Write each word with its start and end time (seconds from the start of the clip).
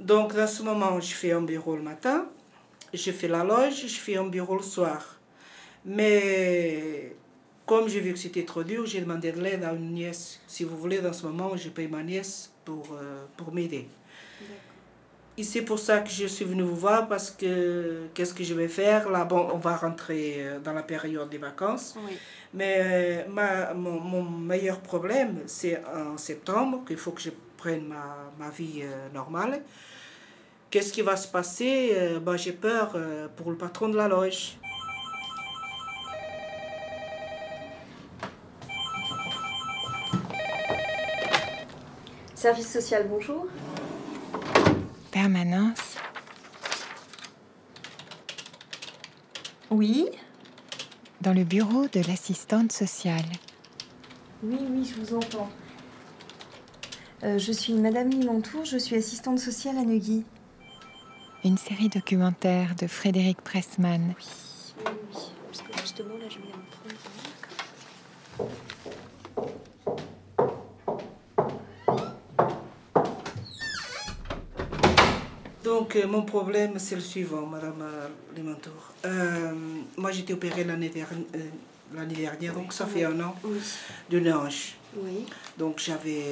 Donc, 0.00 0.34
dans 0.34 0.46
ce 0.46 0.62
moment, 0.62 0.98
je 0.98 1.12
fais 1.12 1.32
un 1.32 1.42
bureau 1.42 1.76
le 1.76 1.82
matin, 1.82 2.26
je 2.94 3.10
fais 3.12 3.28
la 3.28 3.44
loge, 3.44 3.86
je 3.86 4.00
fais 4.00 4.16
un 4.16 4.24
bureau 4.26 4.56
le 4.56 4.62
soir. 4.62 5.20
Mais 5.84 7.14
comme 7.66 7.86
j'ai 7.86 8.00
vu 8.00 8.14
que 8.14 8.18
c'était 8.18 8.46
trop 8.46 8.64
dur, 8.64 8.86
j'ai 8.86 9.02
demandé 9.02 9.30
de 9.30 9.40
l'aide 9.40 9.62
à 9.62 9.72
une 9.74 9.92
nièce. 9.92 10.40
Si 10.46 10.64
vous 10.64 10.76
voulez, 10.76 11.00
dans 11.00 11.12
ce 11.12 11.26
moment, 11.26 11.54
je 11.54 11.68
paye 11.68 11.86
ma 11.86 12.02
nièce 12.02 12.50
pour, 12.64 12.88
euh, 12.94 13.24
pour 13.36 13.52
m'aider. 13.52 13.86
Et 15.36 15.42
c'est 15.42 15.62
pour 15.62 15.78
ça 15.78 16.00
que 16.00 16.10
je 16.10 16.26
suis 16.26 16.44
venue 16.44 16.62
vous 16.62 16.76
voir 16.76 17.06
parce 17.06 17.30
que 17.30 18.06
qu'est-ce 18.14 18.34
que 18.34 18.42
je 18.42 18.54
vais 18.54 18.68
faire? 18.68 19.08
Là, 19.10 19.24
bon, 19.24 19.48
on 19.52 19.58
va 19.58 19.76
rentrer 19.76 20.36
euh, 20.38 20.58
dans 20.60 20.72
la 20.72 20.82
période 20.82 21.28
des 21.28 21.38
vacances. 21.38 21.94
Oui. 21.96 22.16
Mais 22.54 23.26
ma, 23.28 23.74
mon, 23.74 24.00
mon 24.00 24.22
meilleur 24.22 24.80
problème, 24.80 25.40
c'est 25.46 25.80
en 25.86 26.16
septembre 26.16 26.84
qu'il 26.86 26.96
faut 26.96 27.12
que 27.12 27.20
je 27.20 27.30
prenne 27.60 27.86
ma, 27.88 28.16
ma 28.38 28.48
vie 28.48 28.80
euh, 28.82 29.08
normale. 29.12 29.62
Qu'est-ce 30.70 30.92
qui 30.94 31.02
va 31.02 31.16
se 31.16 31.28
passer? 31.28 31.90
Euh, 31.92 32.18
ben, 32.18 32.36
J'ai 32.38 32.52
peur 32.52 32.92
euh, 32.94 33.28
pour 33.36 33.50
le 33.50 33.56
patron 33.58 33.90
de 33.90 33.96
la 33.96 34.08
loge. 34.08 34.56
Service 42.34 42.72
social, 42.72 43.06
bonjour. 43.10 43.46
Permanence. 45.10 45.96
Oui. 49.70 50.08
Dans 51.20 51.34
le 51.34 51.44
bureau 51.44 51.86
de 51.88 52.00
l'assistante 52.08 52.72
sociale. 52.72 53.28
Oui, 54.42 54.56
oui, 54.70 54.82
je 54.82 54.98
vous 54.98 55.14
entends. 55.14 55.50
Euh, 57.22 57.36
je 57.36 57.52
suis 57.52 57.74
Madame 57.74 58.08
Limontour, 58.08 58.64
je 58.64 58.78
suis 58.78 58.96
assistante 58.96 59.38
sociale 59.38 59.76
à 59.76 59.82
Neuilly. 59.82 60.24
Une 61.44 61.58
série 61.58 61.90
documentaire 61.90 62.74
de 62.76 62.86
Frédéric 62.86 63.42
Pressman. 63.42 64.14
Oui, 64.18 64.24
oui, 64.86 64.92
oui. 65.14 65.20
Parce 65.46 65.62
que 65.62 65.80
justement, 65.80 66.14
là, 66.18 66.24
je 66.30 66.38
prendre. 66.38 66.50
Donc, 75.62 75.96
euh, 75.96 76.06
mon 76.06 76.22
problème, 76.22 76.78
c'est 76.78 76.94
le 76.94 77.00
suivant, 77.02 77.46
Madame 77.46 77.82
euh, 77.82 78.08
Limantour. 78.34 78.94
Euh, 79.04 79.52
moi, 79.98 80.10
j'ai 80.10 80.20
été 80.22 80.32
opérée 80.32 80.64
l'année 80.64 80.88
dernière, 80.88 81.10
l'année 81.94 82.14
dernière, 82.14 82.54
donc 82.54 82.72
ça 82.72 82.86
fait 82.86 83.04
un 83.04 83.18
an, 83.20 83.34
Oui. 83.44 83.58
d'une 84.08 84.32
hanche. 84.32 84.74
Oui. 84.96 85.24
Donc, 85.56 85.78
j'avais, 85.78 86.24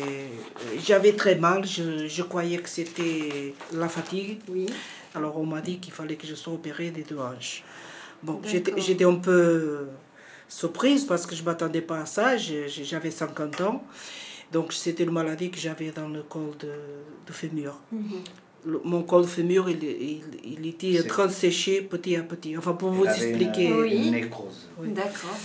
j'avais 0.84 1.12
très 1.12 1.36
mal. 1.36 1.64
Je, 1.64 2.08
je 2.08 2.22
croyais 2.22 2.58
que 2.58 2.68
c'était 2.68 3.54
la 3.72 3.88
fatigue. 3.88 4.40
Oui. 4.48 4.66
Alors, 5.14 5.38
on 5.38 5.46
m'a 5.46 5.60
dit 5.60 5.78
qu'il 5.78 5.92
fallait 5.92 6.16
que 6.16 6.26
je 6.26 6.34
sois 6.34 6.54
opérée 6.54 6.90
des 6.90 7.02
deux 7.02 7.18
hanches. 7.18 7.62
Bon, 8.22 8.40
j'étais, 8.44 9.04
un 9.04 9.14
peu 9.14 9.86
surprise 10.48 11.04
parce 11.04 11.24
que 11.24 11.36
je 11.36 11.42
ne 11.42 11.46
m'attendais 11.46 11.82
pas 11.82 12.00
à 12.00 12.06
ça. 12.06 12.36
J'avais 12.36 13.12
50 13.12 13.60
ans. 13.60 13.84
Donc, 14.50 14.72
c'était 14.72 15.04
une 15.04 15.12
maladie 15.12 15.50
que 15.50 15.58
j'avais 15.58 15.90
dans 15.92 16.08
le 16.08 16.22
col 16.22 16.56
de, 16.58 16.72
de 17.26 17.32
fémur. 17.32 17.78
Mhm. 17.92 18.22
Le- 18.64 18.80
mon 18.84 19.02
col 19.04 19.24
fémur, 19.26 19.68
il, 19.70 19.82
il, 19.84 20.22
il 20.44 20.66
était 20.66 21.00
en 21.00 21.06
train 21.06 21.26
de 21.26 21.32
sécher 21.32 21.80
petit 21.82 22.16
à 22.16 22.22
petit. 22.22 22.56
Enfin, 22.56 22.72
pour 22.72 22.90
vous 22.90 23.04
expliquer. 23.06 23.66
Une, 23.68 23.80
Oui. 23.80 24.06
une 24.06 24.12
nécrose. 24.12 24.68
Oui. 24.78 24.88
D'accord, 24.90 25.36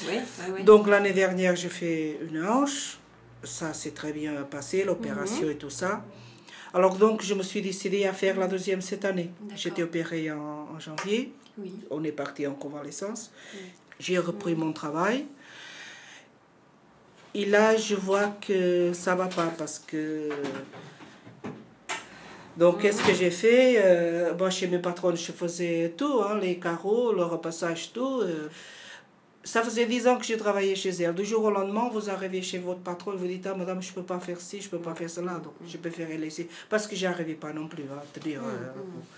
oui. 0.56 0.64
Donc 0.64 0.88
l'année 0.88 1.14
dernière, 1.14 1.56
j'ai 1.56 1.69
fait 1.69 2.19
une 2.28 2.44
hanche. 2.45 2.97
Ça 3.44 3.73
s'est 3.73 3.91
très 3.91 4.14
bien 4.14 4.34
passé, 4.44 4.84
l'opération 4.84 5.50
et 5.50 5.56
tout 5.56 5.69
ça. 5.69 6.03
Alors 6.73 6.95
donc, 6.97 7.22
je 7.22 7.34
me 7.36 7.44
suis 7.44 7.61
décidée 7.61 8.06
à 8.06 8.14
faire 8.14 8.39
la 8.39 8.47
deuxième 8.47 8.81
cette 8.81 9.06
année. 9.06 9.30
J'étais 9.56 9.84
opérée 9.84 10.31
en, 10.31 10.67
en 10.75 10.80
janvier. 10.80 11.31
oui. 11.58 11.72
On 11.91 12.03
est 12.03 12.11
parti 12.11 12.47
en 12.47 12.53
convalescence. 12.56 13.31
Oui. 13.53 13.59
J'ai 14.00 14.17
repris 14.17 14.56
mon 14.56 14.73
travail. 14.73 15.25
Et 17.35 17.46
là, 17.46 17.75
je 17.78 17.96
vois 17.96 18.28
que 18.46 18.91
ça 18.94 19.13
va 19.16 19.25
pas 19.28 19.52
parce 19.57 19.78
que... 19.79 20.29
Donc, 22.58 22.81
qu'est-ce 22.81 23.02
que 23.03 23.14
j'ai 23.14 23.31
fait 23.31 23.78
Euh, 23.84 24.50
Chez 24.50 24.68
mes 24.68 24.80
patrons, 24.80 25.16
je 25.16 25.31
faisais 25.31 25.94
tout, 25.97 26.22
hein, 26.22 26.38
les 26.40 26.58
carreaux, 26.59 27.12
le 27.14 27.24
repassage, 27.24 27.91
tout. 27.94 28.22
euh. 28.22 28.50
ça 29.46 29.62
faisait 29.62 29.86
10 29.86 30.08
ans 30.08 30.18
que 30.18 30.24
j'ai 30.24 30.38
travaillé 30.38 30.74
chez 30.74 30.91
elle. 31.02 31.14
Du 31.14 31.25
jour 31.25 31.44
au 31.44 31.52
lendemain, 31.52 31.90
vous 31.91 32.09
arrivez 32.09 32.41
chez 32.41 32.59
votre 32.59 32.80
patron 32.80 33.12
et 33.14 33.18
vous 33.18 33.28
dites 33.28 33.46
Ah, 33.46 33.56
madame, 33.56 33.81
je 33.81 33.90
ne 33.90 33.96
peux 33.96 34.03
pas 34.03 34.18
faire 34.19 34.40
ci, 34.40 34.62
je 34.62 34.68
ne 34.68 34.72
peux 34.72 34.80
pas 34.80 34.96
faire 34.96 35.09
cela. 35.09 35.34
Donc, 35.46 35.53
je 35.68 35.78
préférais 35.78 36.16
laisser. 36.18 36.47
Parce 36.69 36.88
que 36.88 36.96
j'arrivais 36.96 37.34
pas 37.34 37.52
non 37.52 37.68
plus. 37.68 37.84
Hein, 37.91 38.02
te 38.14 38.19
dire, 38.22 38.40
euh, 38.41 38.72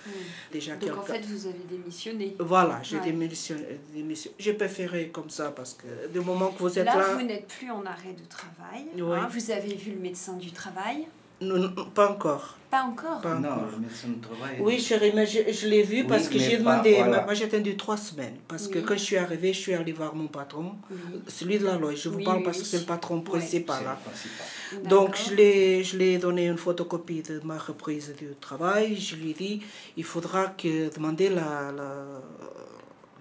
Mhm. 0.08 0.14
déjà 0.52 0.76
Donc 0.78 0.98
en 0.98 1.02
fait, 1.04 1.20
vous 1.26 1.46
avez 1.46 1.64
démissionné. 1.70 2.36
voilà, 2.40 2.80
j'ai 2.82 2.98
Ouais. 2.98 3.04
démissionné. 3.04 3.80
démission- 3.94 4.32
J'ai 4.40 4.54
préféré 4.54 5.10
comme 5.10 5.30
ça 5.30 5.52
parce 5.52 5.74
que 5.76 6.08
du 6.12 6.22
moment 6.22 6.50
que 6.54 6.60
vous 6.60 6.80
êtes 6.80 6.86
Là, 6.86 6.96
là, 6.98 7.14
vous 7.16 7.22
n'êtes 7.24 7.48
plus 7.48 7.70
en 7.70 7.86
arrêt 7.86 8.14
de 8.14 8.26
travail. 8.28 8.86
Hein. 9.00 9.30
vous 9.32 9.52
avez 9.52 9.76
vu 9.76 9.92
le 9.92 10.00
médecin 10.00 10.34
du 10.38 10.52
travail 10.52 11.06
non, 11.42 11.58
non, 11.58 11.86
pas 11.94 12.10
encore. 12.12 12.56
Pas 12.72 12.84
encore. 12.84 13.22
Pas 13.22 13.36
Non, 13.36 13.50
encore. 13.50 13.68
le 13.74 13.78
médecin 13.80 14.08
de 14.10 14.22
travail. 14.22 14.58
Oui, 14.60 14.80
chérie, 14.80 15.12
mais 15.16 15.26
je, 15.26 15.40
je 15.52 15.68
l'ai 15.68 15.84
vu 15.84 15.98
Oui, 16.02 16.08
parce 16.08 16.28
que 16.28 16.38
j'ai 16.40 16.58
pas- 16.58 16.78
demandé. 16.78 16.96
voilà. 16.96 17.24
Moi, 17.24 17.34
j'ai 17.34 17.46
attendu 17.46 17.78
trois 17.78 17.96
semaines. 17.98 18.36
Parce 18.48 18.68
que 18.68 18.80
quand 18.80 18.96
je 18.96 19.04
suis 19.04 19.18
arrivée, 19.18 19.54
je 19.54 19.60
suis 19.60 19.74
allée 19.74 19.94
voir 19.94 20.14
mon 20.16 20.28
patron, 20.28 20.74
Oui. 20.92 20.98
celui 21.28 21.58
de 21.60 21.66
la 21.66 21.78
loge. 21.78 22.02
Je 22.04 22.10
vous 22.10 22.18
Oui, 22.18 22.24
parle 22.24 22.38
oui, 22.40 22.44
parce 22.44 22.60
que 22.60 22.66
c'est 22.66 22.80
le 22.80 22.86
patron 22.86 23.22
principal. 23.22 23.78
C'est 23.82 23.88
hein. 23.88 23.96
le 24.04 24.10
principal. 24.10 24.90
Donc, 24.90 25.16
je 25.16 25.36
l'ai, 25.36 25.84
je 25.84 25.98
l'ai 25.98 26.18
donné 26.18 26.48
une 26.48 26.58
photocopie 26.58 27.22
de 27.22 27.40
ma 27.46 27.58
reprise 27.58 28.14
du 28.18 28.30
travail. 28.42 28.96
Je 28.98 29.16
lui 29.16 29.32
ai 29.32 29.34
dit 29.34 29.62
il 29.96 30.04
faudra 30.04 30.48
que 30.48 30.94
demander 30.94 31.30
la, 31.30 31.72
la- 31.72 32.22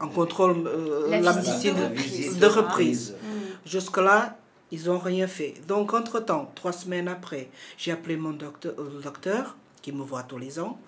un 0.01 0.09
contrôle, 0.09 0.67
euh, 0.67 1.09
La 1.11 1.21
la, 1.21 1.33
visite 1.33 1.55
visite 1.55 1.75
de 1.77 1.81
de, 1.81 1.85
reprise. 1.87 2.39
de 2.39 2.47
reprise. 2.47 3.15
Mm. 3.23 3.69
Jusque-là, 3.69 4.37
ils 4.73 4.85
n'ont 4.87 4.99
rien 4.99 5.27
fait. 5.29 5.55
Donc, 5.69 5.95
entre-temps, 5.95 6.51
trois 6.55 6.73
semaines 6.73 7.09
après, 7.09 7.49
j'ai 7.79 7.93
appelé 7.93 8.17
mon 8.17 8.31
docteur, 8.33 8.75
euh, 8.79 8.91
le 8.97 9.03
docteur, 9.03 9.57
qui 9.83 9.93
me 9.93 10.03
voit 10.03 10.23
tous 10.25 10.39
les 10.39 10.59
ans. 10.59 10.79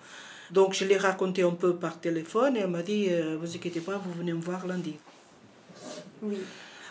Donc, 0.51 0.73
je 0.73 0.85
l'ai 0.85 0.97
raconté 0.97 1.43
un 1.43 1.51
peu 1.51 1.75
par 1.75 1.99
téléphone 1.99 2.57
et 2.57 2.61
elle 2.61 2.69
m'a 2.69 2.83
dit 2.83 3.07
euh, 3.09 3.37
Vous 3.39 3.55
inquiétez 3.55 3.81
pas, 3.81 3.97
vous 3.97 4.13
venez 4.13 4.33
me 4.33 4.41
voir 4.41 4.65
lundi. 4.67 4.95
Oui. 6.21 6.37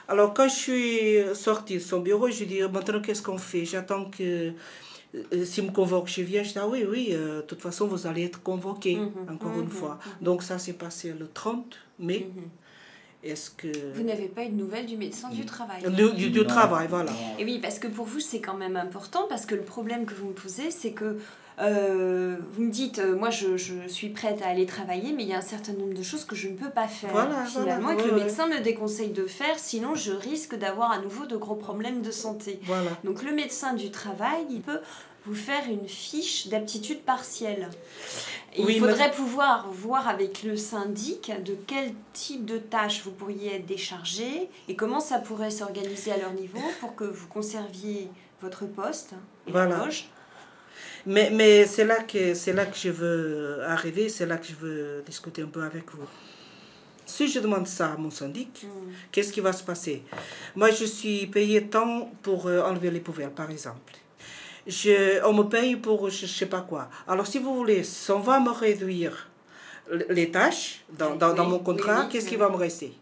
Alors, 0.09 0.35
quand 0.35 0.49
je 0.49 0.55
suis 0.55 1.19
sortie 1.35 1.75
de 1.75 1.79
son 1.81 2.01
bureau, 2.01 2.31
je 2.31 2.45
lui 2.45 2.55
ai 2.57 2.67
dit 2.67 2.73
Maintenant, 2.73 3.01
qu'est-ce 3.01 3.23
qu'on 3.23 3.39
fait? 3.39 3.65
J'attends 3.65 4.07
que. 4.07 4.53
euh, 5.15 5.45
S'il 5.45 5.65
me 5.65 5.71
convoque, 5.73 6.09
je 6.09 6.23
viens. 6.23 6.43
Je 6.43 6.51
dis 6.53 6.59
Ah 6.59 6.69
oui, 6.69 6.85
oui, 6.89 7.09
euh, 7.13 7.39
de 7.39 7.43
toute 7.43 7.61
façon, 7.63 7.87
vous 7.89 8.07
allez 8.07 8.25
être 8.25 8.43
convoqué, 8.43 8.97
Mhm, 8.97 9.29
encore 9.35 9.55
mhm, 9.55 9.63
une 9.65 9.71
fois. 9.71 9.99
mhm. 10.07 10.25
Donc, 10.25 10.43
ça 10.43 10.59
s'est 10.59 10.75
passé 10.75 11.13
le 11.19 11.29
30 11.29 11.77
mai. 11.99 12.29
Est-ce 13.31 13.51
que. 13.51 13.69
Vous 13.95 14.03
n'avez 14.03 14.29
pas 14.29 14.45
eu 14.45 14.49
de 14.49 14.55
nouvelles 14.57 14.87
du 14.87 14.97
médecin 14.97 15.29
du 15.31 15.45
travail 15.45 15.83
Du, 15.83 16.13
du- 16.13 16.31
du 16.31 16.41
Non, 16.41 16.47
travail, 16.47 16.87
voilà. 16.89 17.11
Et 17.39 17.45
oui, 17.45 17.59
parce 17.61 17.79
que 17.79 17.89
pour 17.89 18.05
vous, 18.07 18.21
c'est 18.21 18.41
quand 18.41 18.57
même 18.57 18.77
important, 18.77 19.27
parce 19.29 19.47
que 19.47 19.55
le 19.55 19.63
problème 19.63 20.07
que 20.07 20.15
vous 20.15 20.29
me 20.29 20.33
posez, 20.33 20.71
c'est 20.71 20.93
que 20.93 21.19
euh, 21.59 22.37
vous 22.53 22.63
me 22.65 22.71
dites, 22.71 22.99
euh, 22.99 23.17
moi, 23.17 23.31
je, 23.31 23.57
je 23.57 23.75
suis 23.89 24.11
prête 24.11 24.43
à 24.43 24.49
aller 24.49 24.67
travailler, 24.67 25.13
mais 25.15 25.23
il 25.23 25.29
y 25.31 25.33
a 25.33 25.39
un 25.39 25.43
certain 25.43 25.73
nombre 25.73 25.95
de 25.95 26.03
choses 26.03 26.25
que 26.25 26.37
je 26.37 26.49
ne 26.49 26.55
peux 26.55 26.69
pas 26.71 26.87
faire, 26.87 27.11
Voilà, 27.11 27.45
finalement, 27.47 27.87
voilà, 27.89 27.95
et 27.95 27.97
que 27.97 28.03
ouais, 28.03 28.09
le 28.11 28.17
ouais. 28.19 28.25
médecin 28.25 28.47
me 28.47 28.61
déconseille 28.61 29.11
de 29.11 29.25
faire, 29.27 29.59
sinon 29.59 29.95
je 29.95 30.13
risque 30.13 30.55
d'avoir 30.55 30.93
à 30.93 30.99
nouveau 30.99 31.25
de 31.27 31.37
gros 31.37 31.55
problèmes 31.55 32.03
de 32.03 32.11
santé. 32.11 32.61
Voilà. 32.65 32.91
Donc 33.05 33.23
le 33.23 33.33
médecin 33.33 33.73
du 33.73 33.91
travail, 33.91 34.45
il 34.51 34.61
peut 34.61 34.81
vous 35.27 35.35
faire 35.35 35.65
une 35.69 35.89
fiche 35.89 36.49
d'aptitude 36.49 37.01
partielle. 37.03 37.69
Et 38.55 38.63
Oui, 38.65 38.75
il 38.77 38.83
mais- 38.83 38.89
faudrait 38.89 39.11
pouvoir 39.11 39.69
voir 39.71 40.09
avec 40.09 40.43
le 40.43 40.57
syndic 40.57 41.31
de 41.45 41.57
quel 41.67 41.93
type 42.13 42.45
de 42.47 42.59
tâches 42.59 43.03
vous 43.05 43.11
pourriez 43.11 43.57
être 43.57 43.67
déchargé 43.67 44.49
et 44.69 44.77
comment 44.77 45.01
ça 45.01 45.19
pourrait 45.19 45.51
s'organiser 45.51 46.13
à 46.13 46.17
leur 46.17 46.33
niveau 46.33 46.63
pour 46.81 46.95
que 46.95 47.05
vous 47.05 47.27
conserviez 47.27 48.09
votre 48.41 48.67
poste 48.67 49.13
et 49.47 49.51
Voilà. 49.51 49.85
loge. 49.85 50.09
Mais, 51.07 51.31
mais 51.31 51.67
c'est 51.67 51.85
là, 51.85 52.03
que, 52.03 52.35
c'est 52.35 52.53
là 52.53 52.67
que 52.67 52.77
je 52.77 52.89
veux 52.89 53.63
arriver, 53.65 54.09
c'est 54.09 54.27
là 54.27 54.37
que 54.39 54.47
je 54.47 54.55
veux 54.55 55.03
discuter 55.07 55.43
un 55.43 55.47
peu 55.47 55.63
avec 55.63 55.91
vous. 55.93 56.07
Si 57.05 57.29
je 57.29 57.39
demande 57.39 57.67
ça 57.69 57.93
à 57.93 57.97
mon 57.97 58.11
syndic, 58.11 58.65
Hmm. 58.65 58.91
qu'est-ce 59.13 59.33
qui 59.33 59.41
va 59.41 59.53
se 59.53 59.63
passer? 59.63 60.03
Moi, 60.57 60.71
je 60.73 60.85
suis 60.85 61.27
payé 61.29 61.67
tant 61.69 62.11
pour 62.23 62.47
euh, 62.47 62.63
enlever 62.63 62.91
les 62.91 62.99
poubelles, 63.01 63.31
par 63.31 63.49
exemple. 63.51 63.93
Je, 64.67 65.25
on 65.25 65.33
me 65.33 65.45
paye 65.45 65.77
pour 65.77 66.11
je 66.11 66.25
ne 66.25 66.31
sais 66.31 66.47
pas 66.47 66.61
quoi. 66.61 66.89
Alors, 67.07 67.27
si 67.27 67.39
vous 67.39 67.55
voulez, 67.55 67.85
si 67.85 68.11
on 68.11 68.19
va 68.21 68.41
me 68.41 68.51
réduire 68.51 69.29
les 70.11 70.31
tâches 70.31 70.85
dans, 70.99 71.15
dans, 71.15 71.49
mon 71.49 71.61
contrat, 71.61 72.01
oui, 72.01 72.05
oui, 72.07 72.13
qu'est-ce 72.13 72.29
qui 72.29 72.37
va 72.37 72.49
me 72.49 72.57
rester? 72.57 72.93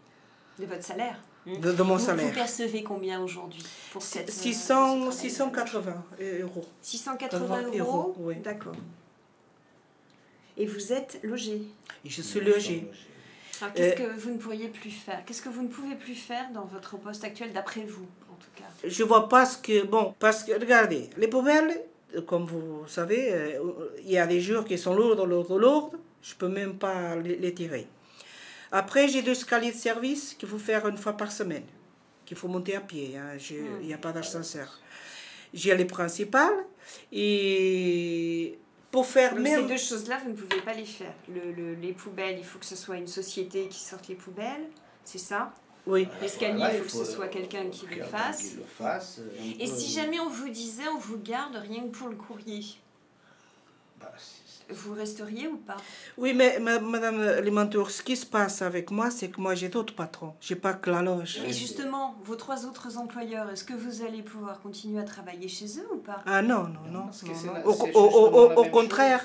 De 0.59 0.65
votre 0.65 0.83
salaire 0.83 1.17
de, 1.45 1.71
de 1.71 1.83
mon 1.83 1.95
vous, 1.97 2.05
salaire 2.05 2.25
vous 2.27 2.33
percevez 2.33 2.83
combien 2.83 3.21
aujourd'hui 3.21 3.63
pour 3.91 4.01
cette, 4.01 4.29
euh, 4.29 4.31
600, 4.31 5.11
ce 5.11 5.17
travail 5.17 5.29
680 5.29 6.03
euros. 6.41 6.65
680 6.81 7.61
euros, 7.61 7.77
euros, 7.79 8.15
oui. 8.19 8.35
D'accord. 8.37 8.75
Et 10.57 10.65
vous 10.65 10.93
êtes 10.93 11.19
logé? 11.23 11.61
Et 12.03 12.09
je 12.09 12.21
suis 12.21 12.39
logée. 12.39 12.89
Alors, 13.61 13.73
qu'est-ce 13.73 14.01
Euh, 14.01 14.07
que 14.07 14.19
vous 14.19 14.31
ne 14.31 14.37
pourriez 14.37 14.67
plus 14.69 14.89
faire? 14.91 15.23
Qu'est-ce 15.25 15.41
que 15.41 15.49
vous 15.49 15.63
ne 15.63 15.67
pouvez 15.67 15.95
plus 15.95 16.15
faire 16.15 16.51
dans 16.51 16.65
votre 16.65 16.97
poste 16.97 17.23
actuel, 17.23 17.53
d'après 17.53 17.83
vous, 17.83 18.07
en 18.35 18.39
tout 18.43 18.51
cas 18.55 18.69
Je 18.95 19.03
vois 19.03 19.27
pas 19.29 19.45
ce 19.45 19.57
que. 19.57 19.85
Bon, 19.85 20.13
parce 20.19 20.43
que 20.43 20.51
regardez, 20.53 21.09
les 21.17 21.27
poubelles, 21.27 21.73
comme 22.27 22.45
vous 22.45 22.87
savez, 22.87 23.21
euh, 23.33 23.59
il 24.03 24.11
y 24.11 24.17
a 24.17 24.27
des 24.27 24.41
jours 24.41 24.63
qui 24.65 24.77
sont 24.77 24.93
lourds, 24.95 25.25
lourds, 25.25 25.57
lourds. 25.59 25.91
Je 26.21 26.33
peux 26.35 26.47
même 26.47 26.77
pas 26.77 27.15
les, 27.15 27.53
tirer. 27.53 27.87
Après, 28.71 29.07
j'ai 29.07 29.21
deux 29.21 29.31
escaliers 29.31 29.71
de 29.71 29.77
service 29.77 30.33
qu'il 30.37 30.49
faut 30.49 30.57
faire 30.57 30.87
une 30.87 30.97
fois 30.97 31.13
par 31.13 31.31
semaine, 31.31 31.65
qu'il 32.25 32.35
faut 32.37 32.47
monter 32.47 32.75
à 32.75 32.81
pied. 32.81 33.15
hein. 33.17 33.37
Je- 33.37 33.55
Il 33.81 33.87
n'y 33.87 33.93
a 33.93 33.97
pas 34.07 34.11
d'ascenseur. 34.11 34.69
J'ai 35.53 35.73
les 35.75 35.85
principales 35.85 36.59
et 37.11 38.57
pour 38.91 39.05
faire 39.05 39.35
même... 39.35 39.61
ces 39.61 39.67
deux 39.73 39.77
choses-là, 39.77 40.19
vous 40.23 40.31
ne 40.31 40.35
pouvez 40.35 40.61
pas 40.61 40.73
les 40.73 40.85
faire. 40.85 41.13
Le, 41.29 41.51
le- 41.51 41.75
les 41.75 41.93
poubelles, 41.93 42.37
il 42.39 42.43
faut 42.45 42.59
que 42.59 42.65
ce 42.65 42.75
soit 42.75 42.97
une 42.97 43.07
société 43.07 43.67
qui 43.67 43.79
sorte 43.79 44.07
les 44.07 44.15
poubelles, 44.15 44.67
c'est 45.03 45.17
ça? 45.17 45.53
Oui. 45.87 46.07
L'escalier, 46.21 46.57
Voilà, 46.57 46.73
il 46.75 46.83
faut 46.83 46.99
que 46.99 47.05
ce 47.05 47.11
soit 47.11 47.27
quelqu'un 47.27 47.69
qui 47.69 47.85
le 47.87 48.03
fasse. 48.03 48.41
qui 48.49 48.55
le 48.55 48.63
fasse, 48.63 49.19
euh, 49.19 49.53
Et 49.59 49.67
peu- 49.67 49.75
si 49.75 49.91
jamais 49.91 50.19
on 50.19 50.29
vous 50.29 50.49
disait, 50.49 50.87
on 50.87 50.97
vous 50.97 51.19
garde 51.19 51.55
rien 51.55 51.83
que 51.83 51.95
pour 51.95 52.07
le 52.09 52.15
courrier, 52.15 52.63
Bah, 53.99 54.11
vous 54.69 54.93
resteriez 54.93 55.47
ou 55.47 55.57
pas? 55.57 55.77
Oui, 56.17 56.33
mais 56.33 56.59
ma- 56.59 56.79
Madame 56.79 57.39
Limantour, 57.41 57.91
ce 57.91 58.01
qui 58.01 58.15
se 58.15 58.25
passe 58.25 58.61
avec 58.61 58.91
moi, 58.91 59.09
c'est 59.11 59.29
que 59.29 59.39
moi 59.39 59.55
j'ai 59.55 59.69
d'autres 59.69 59.93
patrons. 59.95 60.33
J'ai 60.41 60.55
pas 60.55 60.73
que 60.73 60.89
la 60.89 61.01
loge. 61.01 61.39
Et 61.47 61.53
justement, 61.53 62.15
vos 62.23 62.35
trois 62.35 62.65
autres 62.65 62.97
employeurs, 62.97 63.49
est-ce 63.51 63.63
que 63.63 63.73
vous 63.73 64.03
allez 64.03 64.21
pouvoir 64.23 64.59
continuer 64.61 64.99
à 64.99 65.03
travailler 65.03 65.47
chez 65.47 65.67
eux 65.79 65.87
ou 65.93 65.97
pas? 65.97 66.21
Ah 66.25 66.41
non, 66.41 66.63
non, 66.63 66.79
non. 66.91 67.05
Parce 67.05 67.23
non, 67.23 67.31
c'est 67.35 67.47
non. 67.47 67.53
la- 67.53 68.59
Au, 68.59 68.65
contraire, 68.65 69.23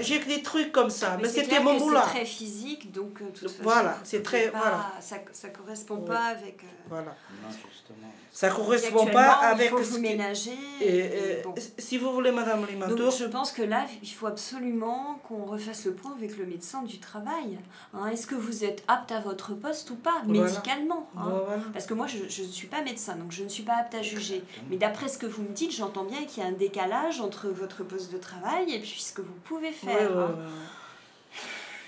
j'ai 0.00 0.20
que 0.20 0.28
des 0.28 0.42
trucs 0.42 0.72
comme 0.72 0.90
ça. 0.90 1.16
Mais, 1.20 1.28
c'est 1.28 1.42
c'était 1.44 1.60
mon 1.60 1.76
boulot. 1.78 1.98
C'est 2.04 2.10
très 2.10 2.24
physique, 2.24 2.92
donc 2.92 3.20
euh, 3.20 3.26
de 3.26 3.30
toute 3.30 3.48
façon, 3.50 3.62
Voilà, 3.62 3.98
c'est 4.04 4.22
très- 4.22 4.48
pas- 4.50 4.58
voilà. 4.58 4.92
Ça, 5.00 5.16
ça 5.32 5.48
correspond 5.48 5.98
Oui. 6.00 6.06
pas 6.08 6.24
avec. 6.26 6.62
euh, 6.64 6.66
Voilà. 6.88 7.14
Non, 7.42 7.48
justement. 7.70 8.12
Ça 8.34 8.48
correspond 8.48 9.06
pas 9.06 9.32
avec 9.32 9.66
Il 9.66 9.76
faut 9.76 9.82
vous 9.82 9.96
qui- 9.96 10.00
ménager. 10.00 10.52
Et, 10.80 10.98
et 10.98 11.42
bon. 11.44 11.54
Si 11.78 11.98
vous 11.98 12.12
voulez, 12.12 12.32
Madame 12.32 12.60
Donc 12.60 12.70
Limantour, 12.70 13.10
je 13.10 13.26
pense 13.26 13.52
que 13.52 13.60
là, 13.62 13.84
il 14.02 14.08
faut 14.08 14.26
absolument 14.26 14.81
qu'on 15.28 15.44
refasse 15.44 15.84
le 15.86 15.92
point 15.94 16.12
avec 16.12 16.36
le 16.36 16.46
médecin 16.46 16.82
du 16.82 16.98
travail. 16.98 17.58
Hein, 17.94 18.06
Est-ce 18.08 18.26
que 18.26 18.34
vous 18.34 18.64
êtes 18.64 18.82
apte 18.88 19.12
à 19.12 19.20
votre 19.20 19.54
poste 19.54 19.90
ou 19.90 19.94
pas, 19.96 20.22
Voilà. 20.24 20.44
médicalement 20.44 21.08
hein 21.16 21.42
voilà. 21.46 21.62
Parce 21.72 21.86
que 21.86 21.94
moi, 21.94 22.06
je 22.06 22.18
je 22.28 22.42
ne 22.42 22.48
suis 22.48 22.66
pas 22.66 22.82
médecin, 22.82 23.16
donc 23.16 23.32
je 23.32 23.42
ne 23.44 23.48
suis 23.48 23.62
pas 23.62 23.74
apte 23.76 23.94
à 23.94 24.02
juger. 24.02 24.42
Mais 24.70 24.76
d'après 24.76 25.08
ce 25.08 25.18
que 25.18 25.26
vous 25.26 25.42
me 25.42 25.48
dites, 25.54 25.72
j'entends 25.72 26.04
bien 26.04 26.24
qu'il 26.24 26.42
y 26.42 26.46
a 26.46 26.48
un 26.48 26.52
décalage 26.52 27.20
entre 27.20 27.48
votre 27.48 27.84
poste 27.84 28.12
de 28.12 28.18
travail 28.18 28.72
et 28.72 28.80
puis 28.80 29.00
ce 29.00 29.12
que 29.12 29.22
vous 29.22 29.34
pouvez 29.44 29.72
faire. 29.72 30.10
ouais, 30.16 30.22
hein. 30.22 30.28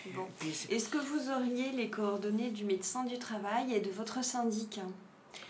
ouais. 0.07 0.13
Bon. 0.15 0.27
Est-ce 0.71 0.91
que 0.91 0.99
vous 0.99 1.31
auriez 1.31 1.71
les 1.73 1.89
coordonnées 1.89 2.51
du 2.51 2.65
médecin 2.65 3.05
du 3.05 3.19
travail 3.19 3.73
et 3.75 3.81
de 3.81 3.91
votre 3.91 4.23
syndic 4.23 4.79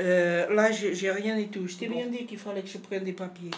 Euh, 0.00 0.52
là, 0.54 0.70
j'ai 0.72 1.10
rien 1.10 1.36
du 1.36 1.48
tout. 1.48 1.66
Je 1.66 1.76
t'ai 1.76 1.88
Bon. 1.88 1.96
bien 1.96 2.06
dit 2.06 2.26
qu'il 2.26 2.38
fallait 2.38 2.62
que 2.62 2.68
je 2.68 2.78
prenne 2.78 3.04
des 3.04 3.12
papiers. 3.12 3.50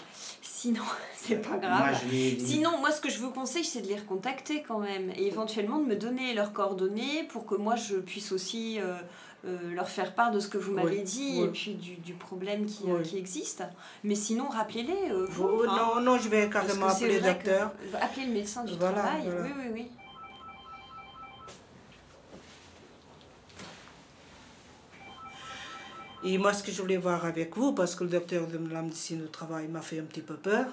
Sinon, 0.43 0.83
c'est 1.17 1.37
pas 1.47 1.57
grave. 1.57 1.99
Sinon, 2.39 2.79
moi, 2.79 2.91
ce 2.91 3.01
que 3.01 3.09
je 3.11 3.19
vous 3.19 3.31
conseille, 3.31 3.65
c'est 3.65 3.83
de 3.83 3.89
les 3.89 3.97
recontacter 3.97 4.63
quand 4.67 4.79
même 4.79 5.11
et 5.17 5.27
éventuellement 5.27 5.79
de 5.79 5.87
me 5.87 5.97
donner 5.97 6.35
leurs 6.35 6.53
coordonnées 6.53 7.25
pour 7.29 7.47
que 7.47 7.55
moi, 7.55 7.77
je 7.77 7.97
puisse 7.97 8.33
aussi 8.33 8.79
euh, 8.81 8.95
euh, 9.47 9.73
leur 9.75 9.89
faire 9.89 10.15
part 10.15 10.31
de 10.31 10.41
ce 10.41 10.49
que 10.49 10.59
vous 10.59 10.73
m'avez 10.73 10.99
Oui, 10.99 11.03
dit 11.05 11.35
oui. 11.39 11.45
et 11.45 11.49
puis 11.49 11.75
du, 11.75 11.95
du 11.97 12.13
problème 12.15 12.67
qui, 12.67 12.85
Oui. 12.87 13.03
qui 13.03 13.17
existe. 13.17 13.63
Mais 14.05 14.15
sinon, 14.15 14.49
rappelez-les. 14.49 15.13
euh, 15.13 15.27
Oh, 15.41 15.63
hein, 15.69 15.77
non, 15.97 16.01
non, 16.03 16.19
je 16.19 16.29
vais 16.29 16.49
carrément 16.51 16.87
appeler 16.89 17.15
le 17.15 17.21
que- 17.21 17.27
docteur. 17.27 17.73
Appelez 18.01 18.27
le 18.27 18.33
médecin 18.33 18.65
du 18.65 18.75
Voilà, 18.75 19.01
travail. 19.03 19.23
voilà. 19.25 19.41
Oui, 19.43 19.51
oui, 19.59 19.71
oui. 19.73 19.87
Et 26.27 26.39
moi, 26.39 26.53
ce 26.53 26.63
que 26.65 26.73
je 26.73 26.81
voulais 26.83 26.97
voir 26.97 27.25
avec 27.25 27.57
vous, 27.57 27.73
parce 27.73 27.95
que 27.95 28.03
le 28.05 28.11
docteur 28.11 28.47
de 28.49 28.59
la 28.73 28.83
médecine 28.83 29.21
du 29.23 29.29
travail 29.29 29.69
m'a 29.69 29.81
fait 29.81 30.01
un 30.01 30.05
petit 30.05 30.23
peu 30.23 30.35
peur, 30.35 30.67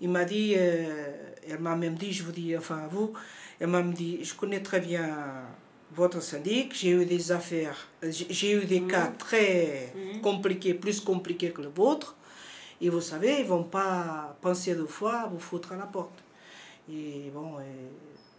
il 0.00 0.08
m'a 0.08 0.24
dit, 0.24 0.54
euh, 0.56 1.12
elle 1.48 1.58
m'a 1.58 1.74
même 1.74 1.94
dit, 1.96 2.12
je 2.12 2.22
vous 2.22 2.32
dis, 2.32 2.56
enfin 2.56 2.78
à 2.84 2.86
vous, 2.88 3.12
elle 3.60 3.68
m'a 3.68 3.82
dit, 3.82 4.20
je 4.24 4.34
connais 4.34 4.62
très 4.62 4.80
bien 4.80 5.08
votre 5.94 6.22
syndic, 6.22 6.74
j'ai 6.74 6.90
eu 6.90 7.04
des 7.04 7.32
affaires, 7.32 7.88
j'ai 8.02 8.52
eu 8.52 8.64
des 8.64 8.80
Mhm. 8.80 8.88
cas 8.88 9.08
très 9.18 9.92
Mhm. 9.94 10.20
compliqués, 10.20 10.74
plus 10.74 11.00
compliqués 11.00 11.50
que 11.50 11.60
le 11.62 11.68
vôtre, 11.68 12.16
et 12.80 12.88
vous 12.88 13.00
savez, 13.00 13.40
ils 13.40 13.46
vont 13.46 13.64
pas 13.64 14.36
penser 14.40 14.74
deux 14.74 14.86
fois 14.86 15.16
à 15.22 15.26
vous 15.28 15.38
foutre 15.38 15.72
à 15.72 15.76
la 15.76 15.86
porte. 15.86 16.18
Et 16.90 17.30
bon, 17.34 17.58
euh, 17.58 17.62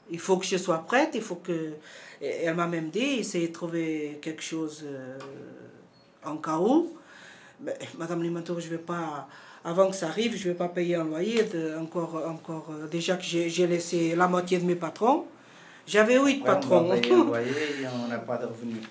il 0.10 0.20
faut 0.20 0.38
que 0.38 0.46
je 0.46 0.58
sois 0.58 0.80
prête, 0.80 1.12
il 1.16 1.22
faut 1.22 1.36
que... 1.48 1.74
et 2.22 2.44
Elle 2.46 2.56
m'a 2.56 2.68
même 2.68 2.90
dit, 2.90 3.20
essayez 3.24 3.48
de 3.50 3.54
trouver 3.54 4.20
quelque 4.22 4.42
chose 4.44 4.84
euh, 4.86 5.18
en 6.26 6.38
cas 6.38 6.58
où. 6.58 6.92
Mais, 7.62 7.78
Madame 7.98 8.24
Limantour, 8.24 8.60
je 8.60 8.70
vais 8.70 8.78
pas... 8.78 9.28
Avant 9.66 9.90
que 9.90 9.96
ça 9.96 10.08
arrive, 10.08 10.36
je 10.36 10.50
vais 10.50 10.56
pas 10.56 10.68
payer 10.68 10.96
un 10.96 11.06
loyer. 11.06 11.44
De, 11.44 11.78
encore, 11.78 12.16
encore, 12.28 12.68
euh, 12.72 12.88
déjà 12.88 13.16
que 13.16 13.24
j'ai 13.24 13.68
laissé 13.68 14.14
la 14.16 14.28
moitié 14.28 14.60
de 14.60 14.66
mes 14.66 14.76
patrons. 14.76 15.26
J'avais 15.88 16.18
huit 16.18 16.42
Ouais, 16.42 16.42
on 16.42 16.46
patrons. 16.46 16.88
va 16.88 16.98
payer 16.98 17.14
un 17.14 17.24
loyer 17.26 17.52
et 17.82 17.88
on 17.88 18.08
n'a 18.10 18.20
pas 18.20 18.38
de 18.38 18.46
revenus. 18.48 18.82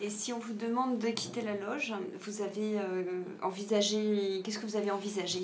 Et 0.00 0.10
si 0.10 0.32
on 0.32 0.38
vous 0.38 0.52
demande 0.52 0.98
de 1.00 1.08
quitter 1.08 1.40
la 1.40 1.54
loge, 1.54 1.92
vous 2.20 2.42
avez 2.42 2.78
euh, 2.78 3.02
envisagé. 3.42 4.40
Qu'est-ce 4.44 4.60
que 4.60 4.66
vous 4.66 4.76
avez 4.76 4.92
envisagé? 4.92 5.40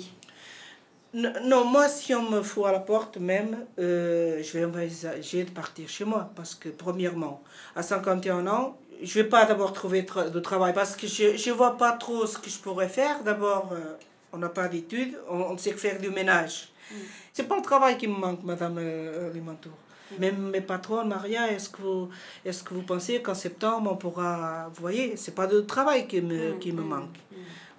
Non, 1.43 1.63
moi, 1.63 1.87
si 1.87 2.13
on 2.13 2.29
me 2.29 2.41
fout 2.41 2.65
à 2.65 2.73
la 2.73 2.79
porte 2.79 3.17
même, 3.17 3.65
euh, 3.79 4.43
je 4.43 4.57
vais 4.57 4.65
envisager 4.65 5.45
de 5.45 5.49
partir 5.51 5.87
chez 5.87 6.03
moi. 6.03 6.29
Parce 6.35 6.53
que, 6.55 6.67
premièrement, 6.69 7.41
à 7.75 7.81
51 7.81 8.45
ans, 8.47 8.77
je 9.01 9.13
vais 9.19 9.29
pas 9.29 9.45
d'abord 9.45 9.71
trouver 9.71 10.01
tra- 10.03 10.29
de 10.29 10.39
travail. 10.41 10.73
Parce 10.73 10.95
que 10.97 11.07
je 11.07 11.49
ne 11.49 11.53
vois 11.55 11.77
pas 11.77 11.93
trop 11.93 12.25
ce 12.25 12.37
que 12.37 12.49
je 12.49 12.59
pourrais 12.59 12.89
faire. 12.89 13.23
D'abord, 13.23 13.69
euh, 13.71 13.95
on 14.33 14.37
n'a 14.37 14.49
pas 14.49 14.67
d'études, 14.67 15.17
on, 15.29 15.57
sait 15.57 15.71
que 15.71 15.77
faire 15.79 15.99
du 16.01 16.09
ménage. 16.09 16.69
Mm. 16.91 16.95
C'est 17.31 17.47
pas 17.47 17.55
le 17.55 17.61
travail 17.61 17.97
qui 17.97 18.07
me 18.07 18.17
manque, 18.17 18.43
Madame 18.43 18.77
euh, 18.79 19.31
Limantour. 19.33 19.71
Même 20.19 20.49
mes 20.51 20.61
patrons, 20.61 21.03
Maria, 21.05 21.51
est-ce 21.51 21.69
que, 21.69 21.81
vous, 21.81 22.09
est 22.45 22.63
que 22.63 22.73
vous 22.73 22.83
pensez 22.83 23.21
qu'en 23.21 23.33
septembre, 23.33 23.89
on 23.93 23.95
pourra... 23.95 24.69
Vous 24.73 24.81
voyez, 24.81 25.15
c'est 25.15 25.33
pas 25.33 25.47
de 25.47 25.61
travail 25.61 26.07
qui 26.07 26.21
me, 26.21 26.53
Mm, 26.53 26.59
qui 26.59 26.71
me 26.73 26.81
mm, 26.83 26.87
manque. 26.87 27.17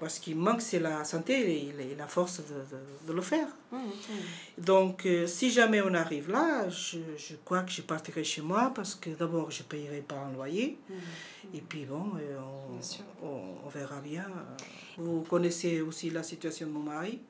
Ce 0.08 0.20
qui 0.20 0.34
manque, 0.34 0.60
c'est 0.60 0.78
la 0.81 1.04
santé 1.04 1.34
et, 1.69 1.94
la 1.96 2.06
force 2.06 2.38
de, 2.40 2.54
de- 2.72 3.06
de 3.08 3.12
le 3.12 3.22
faire. 3.22 3.48
mm, 3.72 3.76
mm. 3.78 4.64
Donc, 4.64 5.06
euh, 5.06 5.26
si 5.26 5.50
jamais 5.50 5.81
on 5.81 5.94
arrive 5.94 6.31
là, 6.31 6.69
je, 6.69 6.98
je 7.16 7.34
crois 7.44 7.62
que 7.62 7.70
je 7.72 7.82
partirai 7.82 8.22
chez 8.25 8.43
moi 8.43 8.72
parce 8.75 8.94
que 8.94 9.10
d'abord, 9.10 9.50
je 9.50 9.62
ne 9.62 9.69
payerai 9.69 10.00
pas 10.02 10.16
un 10.16 10.32
loyer. 10.32 10.78
Mm. 10.88 10.94
Et 11.56 11.60
puis, 11.62 11.84
bon, 11.87 12.12
euh, 12.20 12.38
on, 13.22 13.26
on, 13.26 13.40
on 13.64 13.69
verra 13.70 14.00
bien. 14.00 14.26
Vous 14.98 15.22
connaissez 15.22 15.81
aussi 15.81 16.10
la 16.10 16.22
situation 16.22 16.66
de 16.66 16.72
mon 16.72 16.81
mari. 16.81 17.20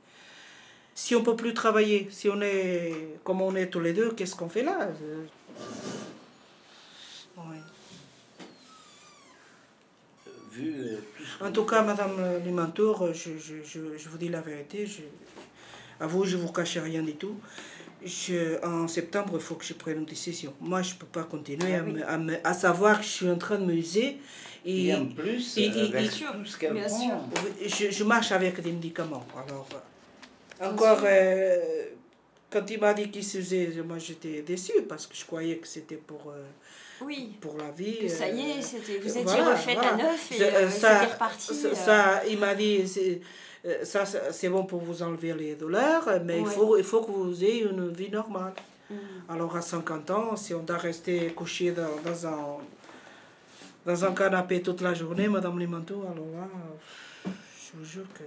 Si 0.94 1.14
on 1.14 1.20
ne 1.20 1.24
peut 1.24 1.36
plus 1.36 1.52
travailler, 1.54 2.08
si 2.10 2.28
on 2.28 2.40
est 2.40 3.18
comme 3.22 3.42
on 3.42 3.54
est 3.54 3.68
tous 3.68 3.80
les 3.80 3.92
deux, 3.92 4.10
qu'est-ce 4.12 4.34
qu'on 4.34 4.48
fait 4.48 4.62
là? 4.64 4.88
Euh, 5.02 5.26
ouais. 7.36 7.60
Vu 10.56 10.74
euh, 10.78 11.46
En 11.46 11.52
tout 11.52 11.64
cas. 11.64 11.82
Madame 11.82 12.16
Limantour, 12.44 13.12
je, 13.12 13.30
je, 13.38 13.56
je, 13.64 13.80
je 13.96 14.08
vous 14.08 14.18
dis 14.18 14.28
la 14.28 14.40
vérité. 14.40 14.86
Je, 14.86 15.02
à 16.00 16.06
vous, 16.06 16.24
je 16.24 16.36
ne 16.36 16.42
vous 16.42 16.52
cache 16.52 16.78
rien 16.78 17.02
du 17.02 17.14
tout. 17.14 17.36
Je, 18.04 18.62
en 18.64 18.86
septembre, 18.88 19.32
il 19.34 19.40
faut 19.40 19.54
que 19.54 19.64
je 19.64 19.72
prenne 19.74 19.98
une 19.98 20.04
décision. 20.04 20.52
Moi, 20.60 20.82
je 20.82 20.94
ne 20.94 20.98
peux 21.00 21.06
pas 21.06 21.24
continuer 21.24 21.74
Ah 21.74 21.78
à, 21.80 21.82
oui. 21.82 21.92
me, 21.94 22.08
à, 22.08 22.18
me- 22.18 22.46
à 22.46 22.54
savoir 22.54 22.98
que 23.00 23.04
je 23.04 23.10
suis 23.10 23.30
en 23.30 23.38
train 23.38 23.58
de 23.58 23.64
m'user. 23.64 24.18
Et, 24.64 24.86
Et 24.88 24.94
en 24.94 25.06
plus, 25.06 25.56
et- 25.58 25.64
et- 25.66 25.80
avec 25.96 26.10
tout 26.10 26.44
ce 26.44 26.56
qu'elle 26.58 26.74
bien 26.74 26.86
prend, 26.86 27.00
sûr. 27.00 27.16
je, 27.66 27.90
je 27.90 28.04
marche 28.04 28.32
avec 28.32 28.60
des 28.60 28.72
médicaments. 28.72 29.26
Alors, 29.46 29.68
euh, 30.60 30.68
encore, 30.70 31.00
euh, 31.04 31.84
quand 32.50 32.68
il 32.70 32.80
m'a 32.80 32.92
dit 32.92 33.08
qu'il 33.10 33.24
s'usait, 33.24 33.70
moi 33.86 33.98
j'étais 33.98 34.42
déçue 34.42 34.82
parce 34.88 35.06
que 35.06 35.14
je 35.16 35.24
croyais 35.24 35.56
que 35.58 35.68
c'était 35.68 35.96
pour, 35.96 36.30
euh, 36.30 36.42
Oui. 37.02 37.36
pour 37.40 37.56
la 37.56 37.70
vie. 37.70 37.98
Que 37.98 38.08
ça 38.08 38.28
y 38.28 38.40
euh, 38.40 38.58
est, 38.58 38.62
c'était, 38.62 38.98
vous 38.98 39.08
étiez 39.08 39.22
voilà, 39.22 39.52
refaite 39.52 39.78
à 39.78 39.96
neuf 39.96 40.32
et 40.32 40.42
euh, 40.42 40.70
c'était 40.70 41.06
reparti. 41.06 41.54
Ça, 41.54 41.68
euh. 41.68 41.74
ça, 41.74 42.26
il 42.26 42.38
m'a 42.38 42.54
dit, 42.54 42.84
euh, 43.66 43.84
ça, 43.84 44.04
c'est 44.06 44.48
bon 44.48 44.64
pour 44.64 44.80
vous 44.80 45.02
enlever 45.02 45.34
les 45.34 45.54
douleurs, 45.54 46.08
mais 46.24 46.40
il, 46.40 46.46
faut, 46.46 46.76
il 46.76 46.84
faut 46.84 47.02
que 47.02 47.10
vous 47.10 47.42
ayez 47.42 47.64
une 47.64 47.88
vie 47.88 48.10
normale. 48.10 48.54
Mm. 48.88 48.94
Alors 49.28 49.56
à 49.56 49.62
50 49.62 50.10
ans, 50.10 50.36
si 50.36 50.54
on 50.54 50.62
doit 50.62 50.76
rester 50.76 51.28
couché 51.32 51.72
dans, 51.72 52.00
dans 52.04 52.26
un, 52.26 52.56
dans 53.84 54.04
un 54.04 54.12
canapé 54.12 54.62
toute 54.62 54.80
la 54.80 54.94
journée, 54.94 55.28
Madame 55.28 55.58
Limanto, 55.58 56.02
alors 56.02 56.26
là, 56.34 56.48
euh, 57.26 57.30
je 57.58 57.78
vous 57.78 57.84
jure 57.84 58.06
que 58.14 58.24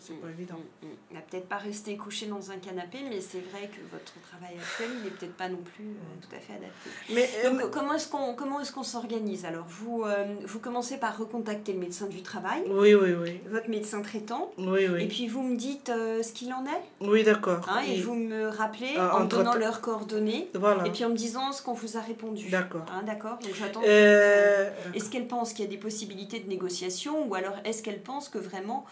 c'est 0.00 0.12
mm, 0.12 0.16
pas 0.18 0.28
évident. 0.30 0.56
mm, 0.82 0.86
mm. 0.86 0.90
Il 1.10 1.14
n'a 1.14 1.20
peut-être 1.22 1.48
pas 1.48 1.56
resté 1.56 1.96
couché 1.96 2.26
dans 2.26 2.50
un 2.50 2.56
canapé, 2.56 2.98
mais 3.08 3.20
c'est 3.20 3.40
vrai 3.40 3.68
que 3.68 3.80
votre 3.92 4.12
travail 4.28 4.56
actuel, 4.58 4.88
il 4.98 5.04
n'est 5.04 5.10
peut-être 5.10 5.34
pas 5.36 5.48
non 5.48 5.58
plus 5.58 5.84
euh, 5.84 6.20
tout 6.20 6.34
à 6.34 6.38
fait 6.40 6.52
adapté. 6.54 6.90
Mais, 7.14 7.28
euh, 7.44 7.50
Donc, 7.62 7.70
comment 7.70 7.94
est-ce 7.94 8.08
qu'on 8.08 8.34
comment 8.34 8.60
est-ce 8.60 8.72
qu'on 8.72 8.82
s'organise? 8.82 9.44
Alors, 9.44 9.64
vous, 9.68 10.02
euh, 10.04 10.24
vous 10.44 10.58
commencez 10.58 10.98
par 10.98 11.16
recontacter 11.16 11.72
le 11.72 11.78
médecin 11.78 12.06
du 12.06 12.22
travail, 12.22 12.62
oui, 12.68 12.94
oui, 12.94 13.12
oui. 13.14 13.40
votre 13.50 13.68
médecin 13.70 14.02
traitant, 14.02 14.50
Oui, 14.58 14.80
et 14.82 14.88
oui. 14.88 15.06
puis 15.08 15.28
vous 15.28 15.42
me 15.42 15.56
dites 15.56 15.88
ce 15.88 16.32
qu'il 16.32 16.52
en 16.52 16.64
est, 16.66 17.06
Oui, 17.06 17.22
d'accord. 17.22 17.66
hein, 17.68 17.82
et 17.86 17.98
Et- 17.98 18.02
vous 18.02 18.14
me 18.14 18.48
rappelez 18.48 18.96
en 18.98 19.20
me 19.24 19.26
donnant 19.28 19.54
leurs 19.54 19.80
coordonnées, 19.80 20.48
Voilà. 20.54 20.86
et 20.86 20.90
puis 20.90 21.04
en 21.04 21.10
me 21.10 21.16
disant 21.16 21.52
ce 21.52 21.62
qu'on 21.62 21.74
vous 21.74 21.96
a 21.96 22.00
répondu. 22.00 22.48
D'accord. 22.50 22.84
Hein, 22.92 23.02
D'accord 23.04 23.38
Donc 23.38 23.54
j'attends. 23.54 23.82
Est-ce 23.82 25.10
qu'elle 25.10 25.28
pense 25.28 25.52
qu'il 25.52 25.64
y 25.64 25.68
a 25.68 25.70
des 25.70 25.76
possibilités 25.78 26.40
de 26.40 26.48
négociation 26.48 27.26
ou 27.28 27.34
alors 27.34 27.54
est-ce 27.64 27.82
qu'elle 27.82 28.02
pense 28.02 28.28
que 28.28 28.38
vraiment 28.38 28.84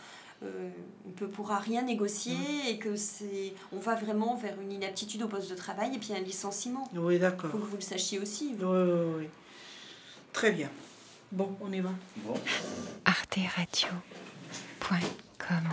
euh, 0.43 0.71
on 1.07 1.25
ne 1.25 1.31
pourra 1.31 1.59
rien 1.59 1.83
négocier 1.83 2.37
et 2.69 2.79
que 2.79 2.97
c'est, 2.97 3.55
on 3.73 3.79
va 3.79 3.95
vraiment 3.95 4.37
vers 4.37 4.61
une 4.61 4.73
inaptitude 4.73 5.23
au 5.23 5.29
poste 5.29 5.51
de 5.51 5.55
travail 5.57 5.95
et 5.95 5.99
puis 5.99 6.13
un 6.13 6.21
licenciement. 6.21 6.89
Oui, 6.95 7.15
Il 7.15 7.21
d'accord. 7.21 7.51
faut 7.51 7.59
que 7.59 7.65
vous 7.67 7.77
le 7.77 7.83
sachiez 7.83 8.19
aussi. 8.19 8.55
vous. 8.55 8.67
Oui, 8.67 8.83
oui, 8.83 9.15
oui. 9.21 9.29
Très 10.33 10.53
bien. 10.53 10.71
Bon, 11.33 11.57
on 11.61 11.73
y 11.73 11.81
va. 11.81 11.91
Bon, 12.19 12.35
arteradio.com 13.05 15.69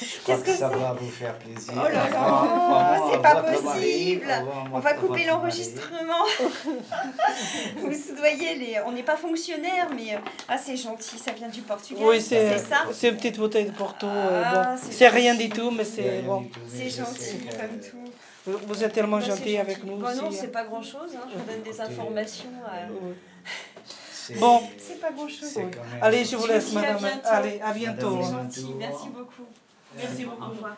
je 0.00 0.22
crois 0.22 0.36
que 0.38 0.50
ça 0.52 0.68
va 0.68 0.92
vous 0.98 1.08
faire 1.10 1.34
plaisir. 1.38 1.72
Oh 1.76 1.82
là 1.84 2.08
là, 2.10 3.00
c'est 3.12 3.22
pas 3.22 3.42
mari, 3.42 3.56
possible. 3.62 4.30
avant 4.30 4.64
On 4.72 4.78
va 4.78 4.94
couper 4.94 5.10
mari. 5.10 5.24
l'enregistrement. 5.26 6.24
vous 7.76 8.16
voyez, 8.16 8.54
les... 8.56 8.76
on 8.86 8.92
n'est 8.92 9.02
pas 9.02 9.16
fonctionnaire, 9.16 9.88
mais 9.94 10.14
euh, 10.14 10.18
ah, 10.48 10.58
c'est 10.58 10.76
gentil, 10.76 11.18
ça 11.18 11.32
vient 11.32 11.48
du 11.48 11.60
Portugal. 11.62 12.02
Oui, 12.06 12.20
c'est 12.20 12.58
ça. 12.58 12.84
c'est 12.92 13.08
une 13.10 13.16
petite 13.16 13.38
bouteille 13.38 13.66
de 13.66 13.70
Porto. 13.76 14.06
euh, 14.06 14.42
Ah, 14.44 14.74
bon. 14.76 14.88
c'est 14.90 15.08
rien 15.08 15.34
du 15.34 15.48
tout, 15.48 15.70
mais 15.70 15.84
C'est 15.84 16.22
bon. 16.22 16.46
C'est 16.68 16.88
gentil, 16.90 17.20
sais 17.22 17.36
que- 17.36 17.54
comme 17.54 17.80
tout. 17.80 18.10
Vous 18.68 18.84
êtes 18.84 18.92
tellement 18.92 19.18
Bah, 19.18 19.24
gentil 19.24 19.56
avec 19.58 19.82
nous 19.84 19.96
Bah 19.96 20.10
aussi. 20.10 20.18
non, 20.20 20.28
hein. 20.28 20.32
c'est 20.32 20.52
pas 20.52 20.62
grand 20.64 20.82
chose. 20.82 21.10
Hein. 21.16 21.26
Je 21.32 21.38
vous 21.38 21.44
donne 21.50 21.62
des 21.62 21.80
informations. 21.80 22.44
euh, 22.72 22.86
Oui. 23.02 23.14
c'est- 24.12 24.34
Bon. 24.38 24.60
C'est 24.78 25.00
pas 25.00 25.10
grand 25.10 25.28
chose. 25.28 25.58
Allez, 26.00 26.24
je 26.24 26.36
vous 26.36 26.46
laisse, 26.46 26.70
à 26.70 26.74
madame. 26.80 26.98
Allez, 27.24 27.60
à 27.64 27.72
bientôt. 27.72 28.18
C'est 28.22 28.30
gentil. 28.32 28.74
Merci 28.78 29.08
beaucoup. 29.08 29.46
Merci 29.96 30.24
beaucoup. 30.24 30.42
Au 30.44 30.48
revoir. 30.48 30.76